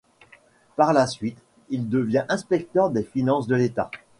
[0.77, 1.37] Par la suite,
[1.69, 3.91] il devient inspecteur des finances de l'État.